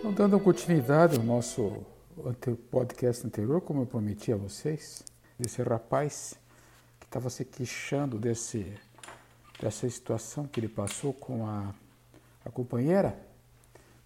[0.00, 1.84] Então, dando continuidade ao nosso
[2.70, 5.04] podcast anterior, como eu prometi a vocês,
[5.38, 6.38] desse rapaz
[6.98, 8.72] que estava se queixando desse,
[9.60, 11.74] dessa situação que ele passou com a,
[12.46, 13.14] a companheira,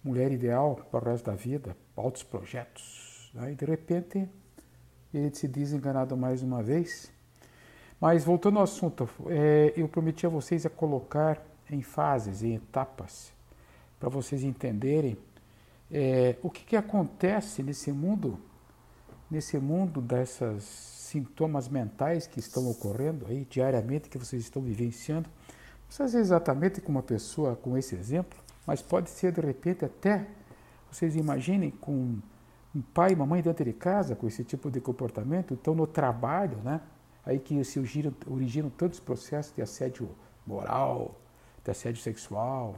[0.03, 3.31] mulher ideal para o resto da vida, altos projetos.
[3.33, 3.53] Né?
[3.53, 4.27] E de repente
[5.13, 7.09] ele se diz enganado mais uma vez.
[8.01, 11.41] Mas voltando ao assunto, é, eu prometi a vocês a colocar
[11.71, 13.31] em fases, em etapas,
[13.97, 15.17] para vocês entenderem
[15.91, 18.39] é, o que, que acontece nesse mundo,
[19.29, 25.29] nesse mundo dessas sintomas mentais que estão ocorrendo aí diariamente, que vocês estão vivenciando.
[25.29, 29.85] Não precisa ser exatamente com uma pessoa com esse exemplo, mas pode ser de repente
[29.85, 30.27] até,
[30.91, 32.17] vocês imaginem, com
[32.75, 36.57] um pai e mamãe dentro de casa com esse tipo de comportamento, então no trabalho,
[36.57, 36.81] né?
[37.25, 40.09] Aí que se originam, originam tantos processos de assédio
[40.45, 41.15] moral,
[41.63, 42.75] de assédio sexual,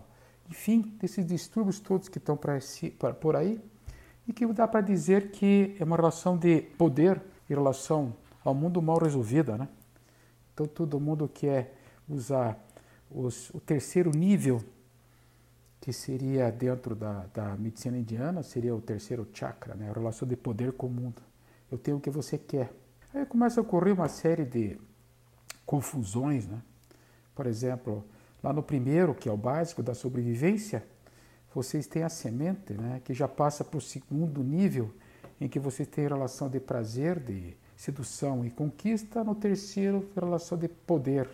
[0.49, 2.37] enfim, desses distúrbios todos que estão
[3.19, 3.61] por aí,
[4.27, 8.81] e que dá para dizer que é uma relação de poder em relação ao mundo
[8.81, 9.67] mal resolvida, né?
[10.53, 11.77] Então todo mundo quer
[12.09, 12.57] usar
[13.09, 14.61] os, o terceiro nível,
[15.79, 19.89] que seria dentro da, da medicina indiana, seria o terceiro chakra, né?
[19.89, 21.21] a relação de poder com o mundo.
[21.71, 22.73] Eu tenho o que você quer.
[23.13, 24.77] Aí começa a ocorrer uma série de
[25.65, 26.61] confusões, né?
[27.35, 28.03] Por exemplo,
[28.43, 30.83] Lá no primeiro, que é o básico da sobrevivência,
[31.53, 34.93] vocês têm a semente, né, que já passa para o segundo nível,
[35.41, 40.67] em que vocês têm relação de prazer, de sedução e conquista, no terceiro, relação de
[40.67, 41.27] poder.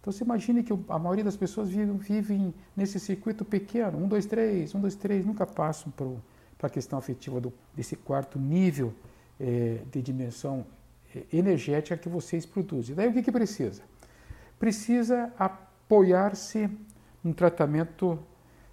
[0.00, 4.24] Então você imagine que a maioria das pessoas vivem, vivem nesse circuito pequeno, um, dois,
[4.24, 8.94] três, um, dois, três, nunca passam para a questão afetiva do, desse quarto nível
[9.40, 10.64] é, de dimensão
[11.14, 12.94] é, energética que vocês produzem.
[12.94, 13.82] Daí o que, que precisa?
[14.60, 15.48] Precisa a
[15.86, 16.68] apoiar-se
[17.22, 18.18] num tratamento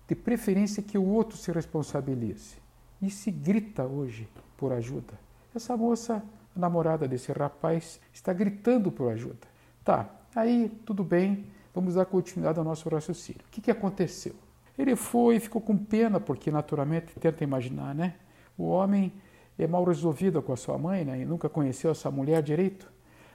[0.07, 2.57] de preferência que o outro se responsabilize.
[3.01, 5.13] E se grita hoje por ajuda.
[5.53, 6.23] Essa moça,
[6.55, 9.47] a namorada desse rapaz, está gritando por ajuda.
[9.83, 13.41] Tá, aí tudo bem, vamos dar continuidade ao nosso raciocínio.
[13.47, 14.33] O que, que aconteceu?
[14.77, 18.15] Ele foi, ficou com pena, porque naturalmente tenta imaginar, né?
[18.57, 19.13] O homem
[19.59, 21.21] é mal resolvido com a sua mãe, né?
[21.21, 22.91] E nunca conheceu essa mulher direito.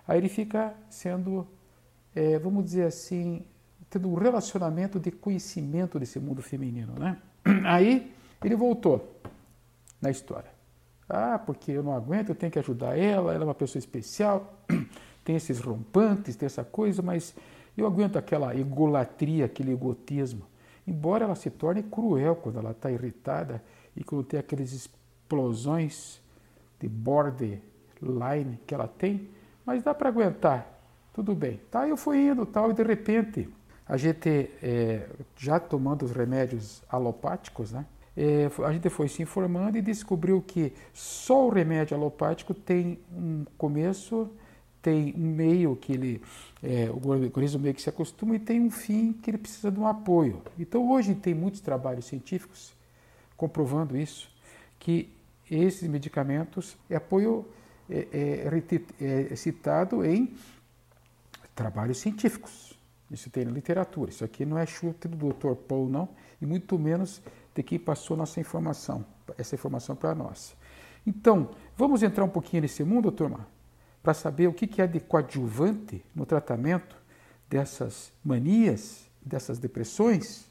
[0.07, 1.47] Aí ele fica sendo,
[2.15, 3.45] é, vamos dizer assim,
[3.91, 7.17] tendo um relacionamento de conhecimento desse mundo feminino, né?
[7.65, 8.13] Aí
[8.45, 9.21] ele voltou
[10.01, 10.51] na história.
[11.09, 14.55] Ah, porque eu não aguento, eu tenho que ajudar ela, ela é uma pessoa especial,
[15.25, 17.35] tem esses rompantes, tem essa coisa, mas
[17.77, 20.45] eu aguento aquela egolatria, aquele egotismo.
[20.87, 23.63] Embora ela se torne cruel quando ela está irritada
[23.97, 26.21] e quando tem aquelas explosões
[26.79, 29.29] de borderline que ela tem,
[29.65, 30.67] mas dá para aguentar,
[31.13, 31.61] tudo bem.
[31.71, 33.49] Tá, eu fui indo tal e de repente
[33.89, 39.79] a gente, é, já tomando os remédios alopáticos, né, é, a gente foi se informando
[39.79, 44.29] e descobriu que só o remédio alopático tem um começo,
[44.83, 46.23] tem um meio que ele,
[46.63, 49.79] é, o organismo meio que se acostuma e tem um fim que ele precisa de
[49.79, 50.43] um apoio.
[50.59, 52.73] Então hoje tem muitos trabalhos científicos
[53.37, 54.29] comprovando isso,
[54.81, 55.09] que
[55.49, 57.47] esses medicamentos é apoio
[57.89, 58.09] é,
[59.01, 60.35] é, é citado em
[61.55, 62.68] trabalhos científicos.
[63.11, 64.11] Isso tem na literatura.
[64.11, 65.55] Isso aqui não é chute do Dr.
[65.55, 66.09] Paul, não,
[66.41, 67.23] e muito menos
[67.55, 69.05] de quem passou nossa informação,
[69.37, 70.57] essa informação para nós.
[71.07, 73.47] Então, vamos entrar um pouquinho nesse mundo, turma,
[74.03, 76.97] para saber o que é de coadjuvante no tratamento
[77.49, 80.47] dessas manias, dessas depressões.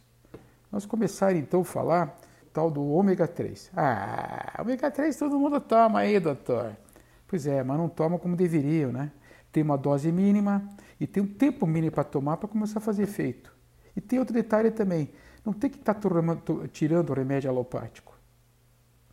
[0.71, 2.19] Nós começar então a falar
[2.51, 3.71] tal do ômega 3.
[3.75, 6.75] Ah, ômega 3 todo mundo toma aí, doutor.
[7.27, 9.11] Pois é, mas não toma como deveriam, né?
[9.51, 10.67] Tem uma dose mínima,
[10.99, 13.55] e tem um tempo mínimo para tomar para começar a fazer efeito.
[13.95, 15.09] E tem outro detalhe também:
[15.45, 16.09] não tem que estar tá
[16.71, 18.17] tirando o remédio alopático.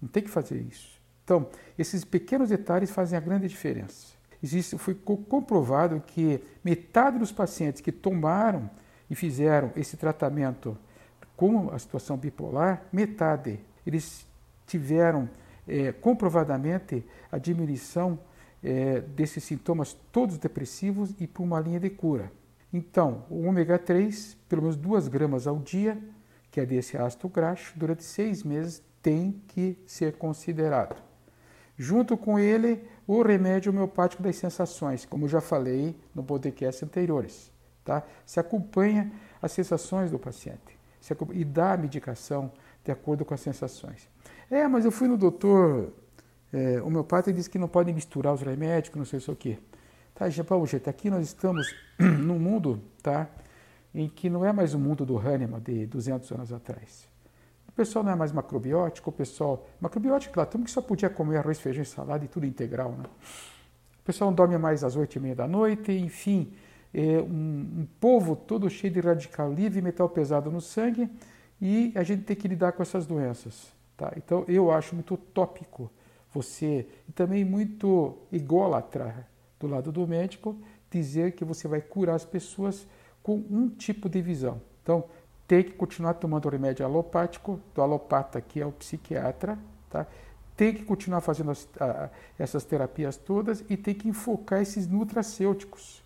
[0.00, 1.00] Não tem que fazer isso.
[1.24, 4.14] Então, esses pequenos detalhes fazem a grande diferença.
[4.42, 8.68] Existe, foi comprovado que metade dos pacientes que tomaram
[9.08, 10.76] e fizeram esse tratamento
[11.36, 14.26] com a situação bipolar, metade, eles
[14.66, 15.28] tiveram
[15.66, 18.18] é, comprovadamente a diminuição
[18.64, 22.32] é, desses sintomas todos depressivos e por uma linha de cura.
[22.72, 26.02] Então, o ômega 3, pelo menos 2 gramas ao dia,
[26.50, 30.96] que é desse ácido graxo, durante seis meses tem que ser considerado.
[31.76, 37.52] Junto com ele, o remédio homeopático das sensações, como já falei no podcast anteriores.
[37.84, 38.02] Tá?
[38.24, 39.12] Se acompanha
[39.42, 40.78] as sensações do paciente
[41.32, 42.50] e dá a medicação
[42.82, 44.08] de acordo com as sensações.
[44.50, 45.92] É, mas eu fui no doutor
[46.54, 49.58] é, o pai disse que não pode misturar os remédios, não sei o quê.
[50.14, 53.28] Tá, Paulo, gente, aqui nós estamos num mundo tá,
[53.92, 57.08] em que não é mais o mundo do Hahnemann de 200 anos atrás.
[57.72, 59.66] pessoal não é mais macrobiótico, o pessoal.
[59.80, 63.04] Macrobiótico, claro, todo que só podia comer arroz, feijão e salada e tudo integral, né?
[64.00, 66.52] O pessoal não dorme mais às oito e meia da noite, enfim,
[66.92, 71.10] é um, um povo todo cheio de radical livre, metal pesado no sangue,
[71.60, 73.72] e a gente tem que lidar com essas doenças.
[73.96, 74.12] Tá?
[74.16, 75.90] Então eu acho muito utópico
[76.34, 79.26] você, e também muito ególatra
[79.58, 80.56] do lado do médico,
[80.90, 82.86] dizer que você vai curar as pessoas
[83.22, 84.60] com um tipo de visão.
[84.82, 85.04] Então,
[85.46, 89.58] tem que continuar tomando remédio alopático, do alopata que é o psiquiatra,
[89.88, 90.06] tá?
[90.56, 96.02] tem que continuar fazendo as, a, essas terapias todas e tem que enfocar esses nutracêuticos,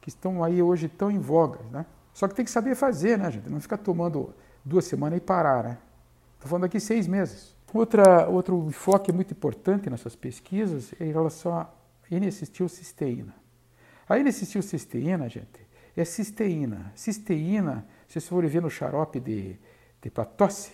[0.00, 1.60] que estão aí hoje tão em voga.
[1.70, 1.86] Né?
[2.12, 3.48] Só que tem que saber fazer, né, gente?
[3.48, 4.34] Não ficar tomando
[4.64, 5.78] duas semanas e parar, né?
[6.34, 7.54] Estou falando aqui seis meses.
[7.72, 11.68] Outra, outro enfoque muito importante nessas pesquisas é em relação a
[12.10, 13.34] N-acetilcisteína.
[14.08, 15.60] A N-acetilcisteína, gente,
[15.96, 16.92] é cisteína.
[16.96, 19.56] Cisteína, se vocês forem ver no xarope de,
[20.02, 20.72] de para tosse,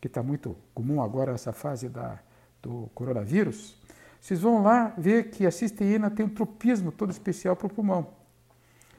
[0.00, 2.20] que está muito comum agora nessa fase da,
[2.62, 3.76] do coronavírus,
[4.20, 8.08] vocês vão lá ver que a cisteína tem um tropismo todo especial para o pulmão.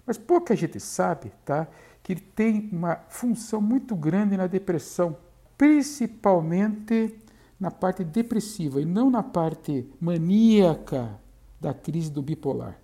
[0.05, 1.67] Mas pouca gente sabe tá,
[2.03, 5.17] que ele tem uma função muito grande na depressão
[5.57, 7.17] principalmente
[7.59, 11.19] na parte depressiva e não na parte maníaca
[11.59, 12.79] da crise do bipolar.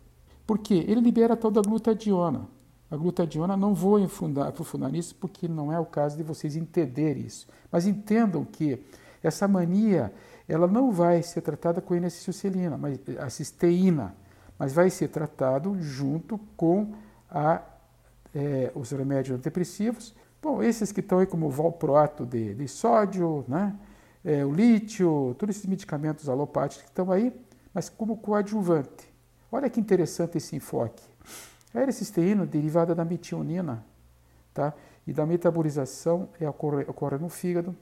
[0.45, 0.85] Por quê?
[0.87, 2.47] Ele libera a tal da glutadiona.
[2.89, 7.47] A glutadiona, não vou aprofundar nisso porque não é o caso de vocês entenderem isso.
[7.71, 8.83] Mas entendam que
[9.21, 10.13] essa mania,
[10.47, 14.15] ela não vai ser tratada com a acetilcolina, mas a cisteína,
[14.59, 16.93] mas vai ser tratado junto com
[17.29, 17.61] a,
[18.33, 23.73] é, os remédios antidepressivos Bom, esses que estão aí como valproato de, de sódio, né?
[24.23, 27.33] É, o lítio, todos esses medicamentos alopáticos que estão aí,
[27.73, 29.11] mas como coadjuvante.
[29.51, 31.03] Olha que interessante esse enfoque.
[31.73, 33.83] A ericisteína derivada da metionina,
[34.53, 34.73] tá?
[35.05, 37.75] E da metabolização é, ocorre, ocorre no fígado.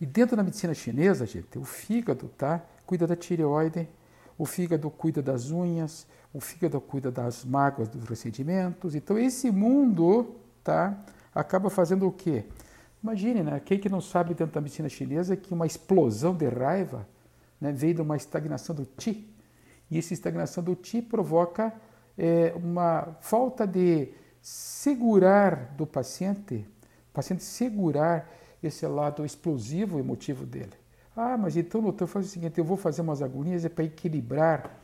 [0.00, 2.62] E dentro da medicina chinesa, gente, o fígado, tá?
[2.86, 3.88] Cuida da tireoide,
[4.38, 8.94] o fígado cuida das unhas, o fígado cuida das mágoas dos ressentimentos.
[8.94, 10.96] Então esse mundo, tá?
[11.34, 12.44] acaba fazendo o quê?
[13.02, 13.60] Imagine, né?
[13.64, 17.06] Quem que não sabe dentro da medicina chinesa que uma explosão de raiva
[17.60, 19.26] né, veio de uma estagnação do Qi.
[19.90, 21.72] E essa estagnação do Qi provoca
[22.16, 24.08] é, uma falta de
[24.40, 26.66] segurar do paciente,
[27.10, 28.30] o paciente segurar
[28.62, 30.72] esse lado explosivo emotivo dele.
[31.16, 34.78] Ah, mas então, doutor, faz o seguinte, eu vou fazer umas agonias é para equilibrar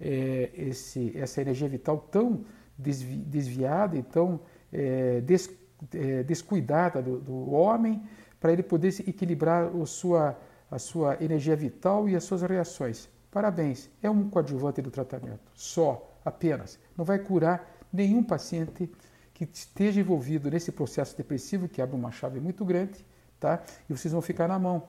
[0.00, 2.44] é, esse, essa energia vital tão
[2.78, 4.40] desvi, desviada e tão
[4.72, 5.50] é, des,
[5.94, 8.02] é, descuidada do, do homem
[8.40, 10.38] para ele poder equilibrar o sua,
[10.70, 13.08] a sua energia vital e as suas reações.
[13.30, 16.78] Parabéns, é um coadjuvante do tratamento, só, apenas.
[16.96, 18.90] Não vai curar nenhum paciente
[19.34, 23.04] que esteja envolvido nesse processo depressivo, que abre uma chave muito grande,
[23.38, 23.62] tá?
[23.88, 24.84] e vocês vão ficar na mão.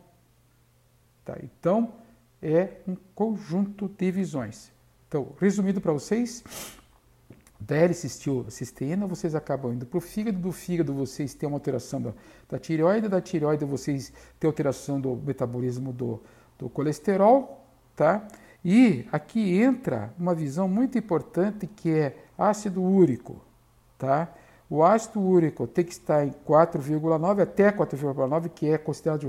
[1.26, 1.38] Tá?
[1.44, 1.94] Então,
[2.42, 4.72] é um conjunto de visões.
[5.08, 6.44] Então, resumindo para vocês,
[7.60, 12.14] da L-cisteína, vocês acabam indo para o fígado, do fígado vocês têm uma alteração da,
[12.50, 16.22] da tireoide, da tireoide vocês têm alteração do metabolismo do,
[16.58, 17.66] do colesterol,
[17.96, 18.28] tá?
[18.64, 23.42] E aqui entra uma visão muito importante que é ácido úrico,
[23.98, 24.34] tá?
[24.70, 29.28] O ácido úrico tem que estar em 4,9 até 4,9, que é considerado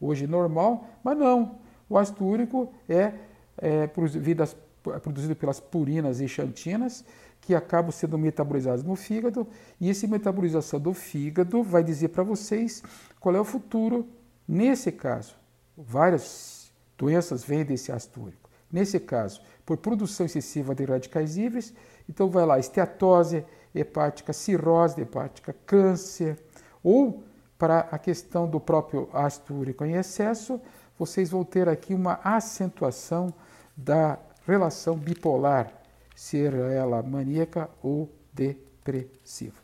[0.00, 1.58] hoje normal, mas não.
[1.88, 3.12] O ácido úrico é,
[3.58, 7.04] é produzido pelas purinas e xantinas,
[7.50, 9.44] que acabam sendo metabolizados no fígado,
[9.80, 12.80] e essa metabolização do fígado vai dizer para vocês
[13.18, 14.06] qual é o futuro.
[14.46, 15.34] Nesse caso,
[15.76, 18.48] várias doenças vêm desse ácido úrico.
[18.70, 21.74] Nesse caso, por produção excessiva de radicais livres,
[22.08, 26.38] então vai lá esteatose hepática, cirrose hepática, câncer,
[26.84, 27.24] ou
[27.58, 30.60] para a questão do próprio ácido úrico em excesso,
[30.96, 33.34] vocês vão ter aqui uma acentuação
[33.76, 35.79] da relação bipolar
[36.20, 39.56] ser ela maníaca ou depressiva.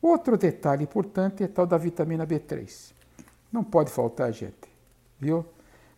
[0.00, 2.94] Outro detalhe importante é tal da vitamina B3.
[3.52, 4.66] Não pode faltar, gente,
[5.18, 5.44] viu?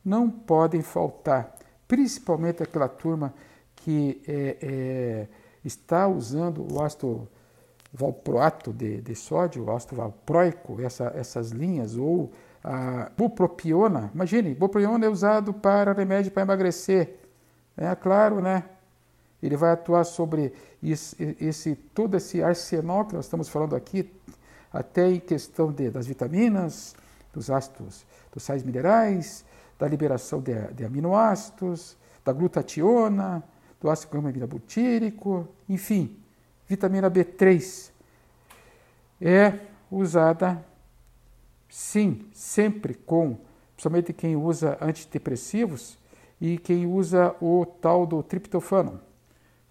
[0.04, 1.54] Não podem faltar,
[1.86, 3.32] principalmente aquela turma
[3.76, 5.28] que é, é,
[5.64, 7.28] está usando o ácido
[7.92, 12.32] valproato de, de sódio, o ácido valproico, essa, essas linhas, ou
[12.64, 14.10] a bupropiona.
[14.12, 17.20] Imagine, bupropiona é usado para remédio para emagrecer.
[17.76, 18.64] É claro, né?
[19.42, 24.10] Ele vai atuar sobre esse, esse, todo esse arsenal que nós estamos falando aqui,
[24.72, 26.94] até em questão de, das vitaminas,
[27.32, 29.44] dos ácidos, dos sais minerais,
[29.78, 33.42] da liberação de, de aminoácidos, da glutationa,
[33.80, 36.16] do ácido gama-aminobutírico, enfim,
[36.68, 37.90] vitamina B3
[39.20, 39.58] é
[39.90, 40.64] usada
[41.68, 43.38] sim, sempre com,
[43.74, 45.98] principalmente quem usa antidepressivos
[46.40, 49.00] e quem usa o tal do triptofano.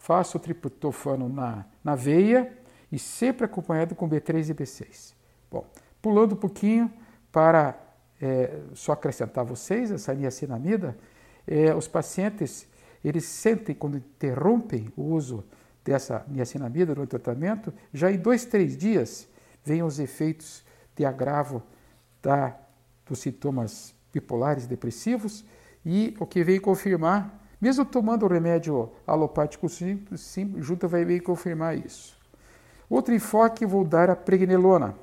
[0.01, 2.51] Faça o triptofano na, na veia
[2.91, 5.13] e sempre acompanhado com B3 e B6.
[5.49, 5.63] Bom,
[6.01, 6.91] pulando um pouquinho
[7.31, 7.79] para
[8.19, 10.97] é, só acrescentar vocês essa niacinamida,
[11.47, 12.67] é, os pacientes
[13.05, 15.43] eles sentem quando interrompem o uso
[15.85, 19.27] dessa niacinamida no tratamento, já em dois, três dias
[19.63, 20.63] vêm os efeitos
[20.95, 21.61] de agravo
[22.23, 22.55] da,
[23.05, 25.45] dos sintomas bipolares depressivos
[25.85, 31.21] e o que vem confirmar, mesmo tomando o remédio alopático simples, sim, junto vai vir
[31.21, 32.17] confirmar isso.
[32.89, 34.95] Outro enfoque vou dar a pregnelona.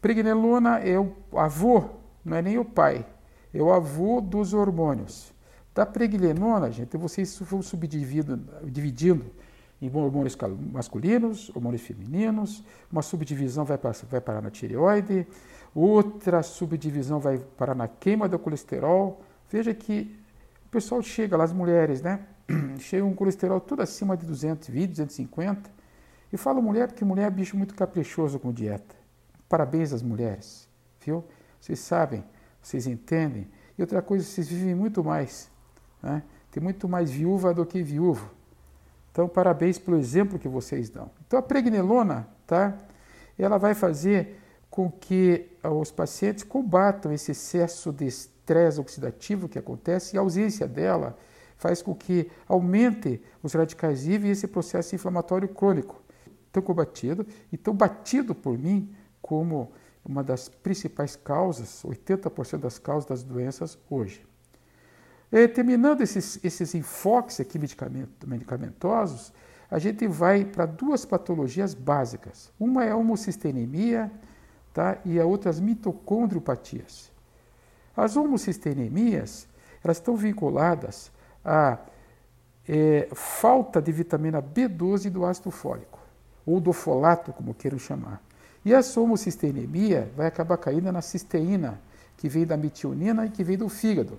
[0.00, 1.84] Pregnelona é o avô,
[2.24, 3.06] não é nem o pai,
[3.52, 5.32] é o avô dos hormônios.
[5.74, 9.24] Da pregnelona, gente, vocês vão subdividindo dividindo
[9.80, 10.36] em hormônios
[10.72, 13.78] masculinos, hormônios femininos, uma subdivisão vai,
[14.10, 15.26] vai parar na tireoide,
[15.74, 19.22] outra subdivisão vai parar na queima do colesterol.
[19.50, 20.19] Veja que
[20.70, 22.20] o pessoal chega lá, as mulheres, né?
[22.78, 25.68] Chega um colesterol tudo acima de 220, 250.
[26.32, 28.94] E falo mulher porque mulher é bicho muito caprichoso com dieta.
[29.48, 30.68] Parabéns às mulheres,
[31.04, 31.24] viu?
[31.60, 32.24] Vocês sabem,
[32.62, 33.48] vocês entendem.
[33.76, 35.50] E outra coisa, vocês vivem muito mais.
[36.00, 36.22] Né?
[36.52, 38.30] Tem muito mais viúva do que viúvo.
[39.10, 41.10] Então, parabéns pelo exemplo que vocês dão.
[41.26, 42.78] Então, a pregnelona, tá?
[43.36, 44.39] Ela vai fazer
[44.70, 50.66] com que os pacientes combatam esse excesso de estresse oxidativo que acontece e a ausência
[50.68, 51.18] dela
[51.56, 56.00] faz com que aumente os radicais livres e esse processo inflamatório crônico.
[56.52, 59.70] Tão combatido e tão batido por mim como
[60.04, 64.24] uma das principais causas, 80% das causas das doenças hoje.
[65.30, 67.58] E, terminando esses, esses enfoques aqui
[68.26, 69.32] medicamentosos,
[69.70, 72.50] a gente vai para duas patologias básicas.
[72.58, 74.10] Uma é a homocistenemia
[74.72, 74.98] tá?
[75.04, 77.10] e a outra as mitocondriopatias.
[77.96, 79.48] As homocistenemias
[79.82, 81.10] elas estão vinculadas
[81.44, 81.78] à
[82.68, 85.98] é, falta de vitamina B12 do ácido fólico,
[86.44, 88.22] ou do folato, como queiram chamar.
[88.64, 91.80] E a homocistenemia vai acabar caindo na cisteína,
[92.18, 94.18] que vem da metionina e que vem do fígado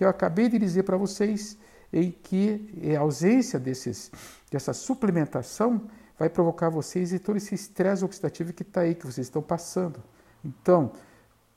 [0.00, 1.58] que eu acabei de dizer para vocês,
[1.92, 4.10] em que a ausência desses,
[4.50, 5.82] dessa suplementação
[6.20, 10.02] vai provocar vocês e todo esse estresse oxidativo que está aí, que vocês estão passando.
[10.44, 10.92] Então,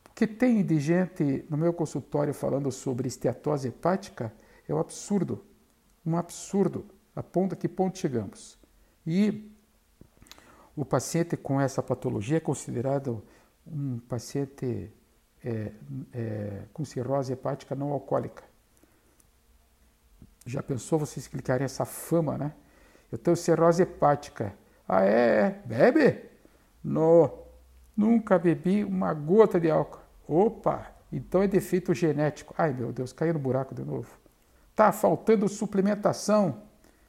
[0.10, 4.34] o que tem de gente no meu consultório falando sobre esteatose hepática
[4.66, 5.44] é um absurdo.
[6.06, 6.86] Um absurdo.
[7.14, 8.58] A ponto que ponto chegamos.
[9.06, 9.52] E
[10.78, 13.22] o paciente com essa patologia é considerado
[13.68, 14.90] um paciente
[15.44, 15.74] é,
[16.14, 18.46] é, com cirrose hepática não alcoólica.
[20.46, 22.54] Já pensou você explicar essa fama, né?
[23.14, 24.56] Eu tenho cirrose hepática.
[24.90, 25.12] Ah, é?
[25.12, 25.62] é.
[25.66, 26.20] Bebe?
[26.84, 27.30] No,
[27.96, 30.00] nunca bebi uma gota de álcool.
[30.28, 32.56] Opa, então é defeito genético.
[32.58, 34.10] Ai, meu Deus, caiu no buraco de novo.
[34.76, 36.64] Tá faltando suplementação.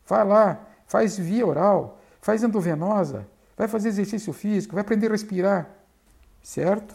[0.07, 5.71] Vai lá, faz via oral, faz endovenosa, vai fazer exercício físico, vai aprender a respirar.
[6.43, 6.95] Certo?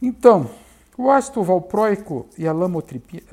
[0.00, 0.48] Então,
[0.96, 3.26] o ácido valproico e a lamotripina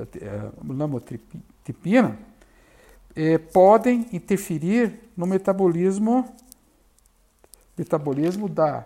[3.15, 6.33] eh, podem interferir no metabolismo,
[7.77, 8.85] metabolismo da,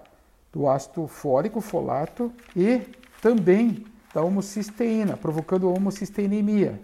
[0.52, 2.82] do ácido fólico, folato, e
[3.22, 6.80] também da homocisteína, provocando homocisteinemia.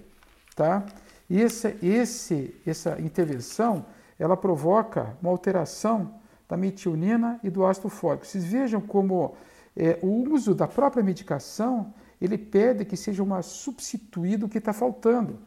[0.55, 0.85] Tá?
[1.29, 3.85] E essa, esse, essa intervenção
[4.19, 6.15] ela provoca uma alteração
[6.47, 8.25] da metionina e do ácido fólico.
[8.25, 9.35] Vocês vejam como
[9.75, 14.71] é, o uso da própria medicação, ele pede que seja uma substituído o que está
[14.71, 15.39] faltando.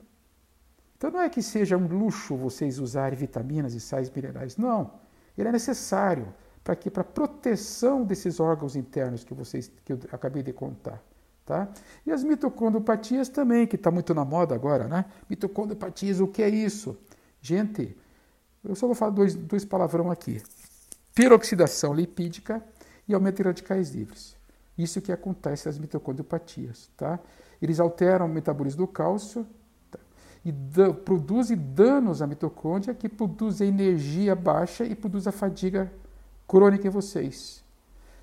[0.97, 4.93] Então não é que seja um luxo vocês usarem vitaminas e sais minerais, não.
[5.37, 6.33] Ele é necessário
[6.65, 11.03] para que para proteção desses órgãos internos que vocês que eu acabei de contar,
[11.45, 11.69] tá?
[12.05, 15.05] E as mitocondriopatias também, que está muito na moda agora, né?
[15.29, 16.99] Mitocondriopatias, o que é isso?
[17.41, 17.97] Gente,
[18.65, 20.43] eu só vou falar dois, dois palavrão aqui.
[21.15, 22.62] Peroxidação lipídica
[23.07, 24.37] e aumento de radicais livres.
[24.76, 26.91] Isso que acontece nas mitocondriopatias.
[26.97, 27.21] Tá?
[27.62, 29.47] Eles alteram o metabolismo do cálcio?
[30.47, 35.93] E da, produzem danos à mitocôndria que produzem energia baixa e produz a fadiga
[36.47, 37.65] crônica em vocês.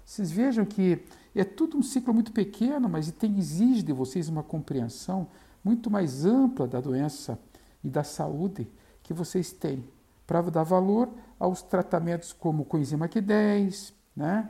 [0.06, 1.04] Vocês vejam que
[1.36, 5.28] é tudo um ciclo muito pequeno, mas tem, exige de vocês uma compreensão
[5.62, 7.38] muito mais ampla da doença
[7.84, 8.72] e da saúde
[9.04, 9.84] que vocês têm
[10.26, 14.50] para dar valor aos tratamentos como coenzima Q10, né?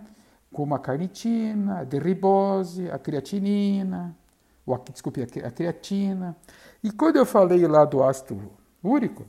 [0.52, 4.16] como a carnitina, a derribose, a creatinina,
[4.92, 6.36] desculpe, a creatina.
[6.84, 8.52] E quando eu falei lá do ácido
[8.84, 9.26] úrico,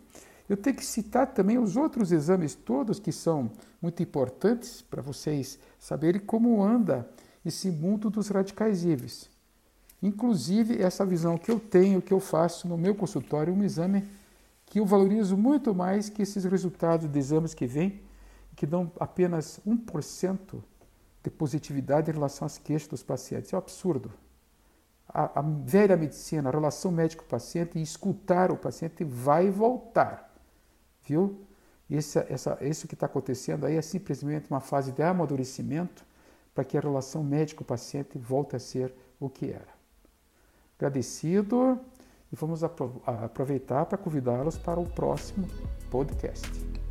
[0.48, 3.50] eu tenho que citar também os outros exames todos que são
[3.80, 7.08] muito importantes para vocês saberem como anda
[7.44, 9.30] esse mundo dos radicais livres.
[10.02, 14.06] Inclusive, essa visão que eu tenho, que eu faço no meu consultório, um exame
[14.66, 18.02] que eu valorizo muito mais que esses resultados de exames que vêm,
[18.54, 20.62] que dão apenas 1%
[21.22, 23.52] de positividade em relação às queixas dos pacientes.
[23.52, 24.10] É um absurdo.
[25.08, 30.34] A, a velha medicina, a relação médico-paciente e escutar o paciente vai voltar.
[31.06, 31.44] Viu?
[31.90, 36.04] Essa, essa, isso que está acontecendo aí é simplesmente uma fase de amadurecimento
[36.54, 39.74] para que a relação médico-paciente volte a ser o que era.
[40.78, 41.78] Agradecido
[42.32, 45.46] e vamos aproveitar para convidá-los para o próximo
[45.90, 46.83] podcast.